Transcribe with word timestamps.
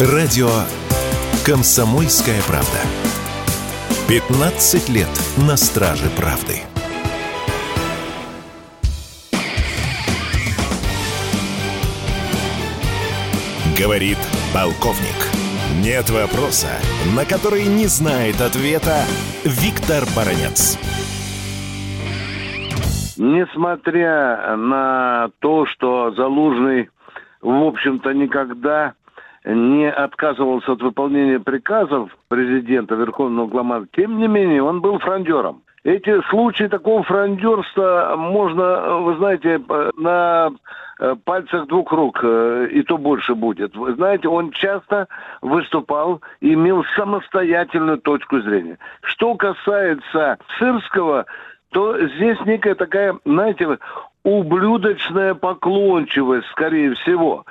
Радио 0.00 0.48
«Комсомольская 1.46 2.42
правда». 2.48 2.78
15 4.08 4.88
лет 4.88 5.06
на 5.46 5.56
страже 5.56 6.10
правды. 6.16 6.62
Говорит 13.78 14.18
полковник. 14.52 15.14
Нет 15.80 16.10
вопроса, 16.10 16.72
на 17.14 17.24
который 17.24 17.66
не 17.66 17.86
знает 17.86 18.40
ответа 18.40 19.04
Виктор 19.44 20.02
Баранец. 20.16 20.76
Несмотря 23.16 24.56
на 24.56 25.30
то, 25.38 25.66
что 25.66 26.10
Залужный, 26.16 26.90
в 27.40 27.62
общем-то, 27.62 28.12
никогда 28.12 28.94
не 29.44 29.90
отказывался 29.90 30.72
от 30.72 30.82
выполнения 30.82 31.38
приказов 31.38 32.16
президента 32.28 32.94
Верховного 32.94 33.46
главмада, 33.46 33.86
тем 33.92 34.18
не 34.18 34.26
менее 34.26 34.62
он 34.62 34.80
был 34.80 34.98
фрондером. 34.98 35.62
Эти 35.84 36.22
случаи 36.30 36.64
такого 36.64 37.02
фрондерства 37.02 38.14
можно, 38.16 39.00
вы 39.00 39.16
знаете, 39.16 39.60
на 39.98 40.50
э, 40.98 41.14
пальцах 41.24 41.66
двух 41.66 41.92
рук, 41.92 42.20
э, 42.22 42.68
и 42.72 42.82
то 42.82 42.96
больше 42.96 43.34
будет. 43.34 43.76
Вы 43.76 43.92
знаете, 43.92 44.28
он 44.28 44.50
часто 44.50 45.08
выступал 45.42 46.22
и 46.40 46.54
имел 46.54 46.84
самостоятельную 46.96 47.98
точку 47.98 48.40
зрения. 48.40 48.78
Что 49.02 49.34
касается 49.34 50.38
Сырского, 50.58 51.26
то 51.70 51.98
здесь 52.16 52.38
некая 52.46 52.76
такая, 52.76 53.18
знаете, 53.26 53.78
ублюдочная 54.22 55.34
поклончивость, 55.34 56.46
скорее 56.48 56.94
всего. 56.94 57.44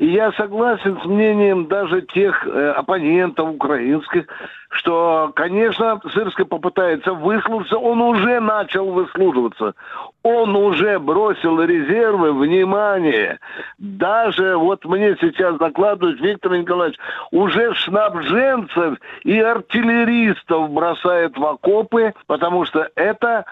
И 0.00 0.06
я 0.06 0.32
согласен 0.32 0.98
с 0.98 1.04
мнением 1.04 1.66
даже 1.66 2.00
тех 2.00 2.46
э, 2.46 2.70
оппонентов 2.70 3.50
украинских, 3.50 4.24
что, 4.70 5.32
конечно, 5.34 6.00
Сырский 6.12 6.44
попытается 6.44 7.12
выслужиться, 7.12 7.76
он 7.76 8.00
уже 8.00 8.38
начал 8.40 8.90
выслуживаться, 8.90 9.74
он 10.22 10.54
уже 10.54 10.98
бросил 10.98 11.60
резервы, 11.60 12.32
внимание, 12.32 13.38
даже 13.78 14.56
вот 14.56 14.84
мне 14.84 15.16
сейчас 15.20 15.56
докладывают 15.56 16.20
Виктор 16.20 16.56
Николаевич, 16.56 16.98
уже 17.32 17.74
снабженцев 17.76 18.98
и 19.24 19.40
артиллеристов 19.40 20.70
бросает 20.70 21.36
в 21.36 21.44
окопы, 21.44 22.14
потому 22.26 22.64
что 22.64 22.88
это 22.94 23.44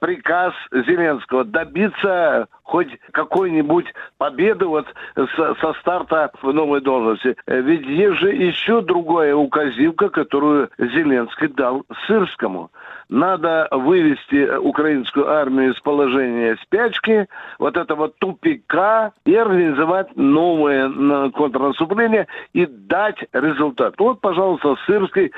приказ 0.00 0.54
Зеленского 0.70 1.44
добиться 1.44 2.46
хоть 2.62 2.88
какой-нибудь 3.10 3.86
победы 4.16 4.66
вот 4.66 4.86
со, 5.16 5.54
со 5.56 5.72
старта 5.80 6.30
в 6.40 6.52
новой 6.52 6.80
должности. 6.80 7.36
Ведь 7.46 7.84
есть 7.84 8.18
же 8.18 8.32
еще 8.32 8.80
другая 8.80 9.34
указивка, 9.34 10.08
которую 10.08 10.59
Зеленский 10.78 11.48
дал 11.48 11.84
Сырскому. 12.06 12.70
Надо 13.10 13.66
вывести 13.72 14.56
украинскую 14.56 15.28
армию 15.28 15.72
из 15.72 15.80
положения 15.80 16.56
спячки, 16.62 17.26
вот 17.58 17.76
этого 17.76 18.08
тупика, 18.08 19.12
и 19.24 19.34
организовать 19.34 20.14
новое 20.14 21.30
контрнаступление 21.30 22.28
и 22.52 22.66
дать 22.66 23.18
результат. 23.32 23.94
Вот, 23.98 24.20
пожалуйста, 24.20 24.76
Сырский 24.86 25.32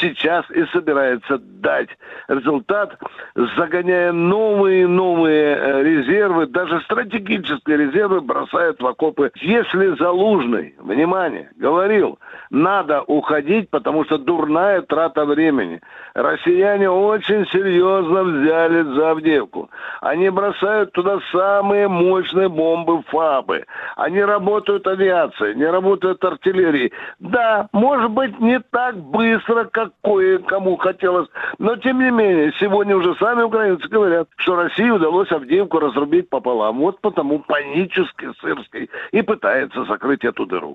сейчас 0.00 0.50
и 0.50 0.64
собирается 0.72 1.38
дать 1.38 1.90
результат, 2.28 2.98
загоняя 3.34 4.12
новые-новые 4.12 5.56
э, 5.56 5.82
резервы, 5.82 6.46
даже 6.46 6.80
стратегические 6.80 7.76
резервы 7.76 8.22
бросают 8.22 8.80
в 8.80 8.86
окопы. 8.86 9.32
Если 9.36 9.98
Залужный, 9.98 10.74
внимание, 10.78 11.50
говорил, 11.56 12.18
надо 12.50 13.02
уходить, 13.02 13.68
потому 13.68 14.04
что 14.04 14.16
дурная 14.16 14.80
трата 14.82 15.24
времени. 15.24 15.80
Россияне 16.14 16.88
очень 17.18 17.46
серьезно 17.50 18.22
взяли 18.22 18.82
за 18.82 19.10
Авдеевку. 19.10 19.70
Они 20.00 20.30
бросают 20.30 20.92
туда 20.92 21.18
самые 21.32 21.88
мощные 21.88 22.48
бомбы 22.48 23.02
ФАБы. 23.08 23.64
Они 23.96 24.22
работают 24.22 24.86
авиацией, 24.86 25.56
не 25.56 25.66
работают 25.66 26.24
артиллерией. 26.24 26.92
Да, 27.18 27.68
может 27.72 28.10
быть, 28.10 28.38
не 28.40 28.60
так 28.60 28.96
быстро, 28.96 29.64
как 29.64 29.90
кое-кому 30.02 30.76
хотелось, 30.76 31.28
но 31.58 31.76
тем 31.76 32.00
не 32.00 32.10
менее, 32.10 32.52
сегодня 32.60 32.96
уже 32.96 33.14
сами 33.16 33.42
украинцы 33.42 33.88
говорят, 33.88 34.28
что 34.36 34.56
России 34.56 34.90
удалось 34.90 35.30
Авдеевку 35.32 35.80
разрубить 35.80 36.30
пополам. 36.30 36.78
Вот 36.78 37.00
потому 37.00 37.40
панически 37.40 38.28
Сырский 38.40 38.90
и 39.10 39.22
пытается 39.22 39.84
закрыть 39.84 40.24
эту 40.24 40.46
дыру. 40.46 40.74